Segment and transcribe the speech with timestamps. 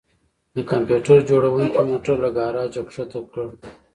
[0.55, 3.47] د کمپیوټر جوړونکي موټر له ګراج څخه ښکته کړ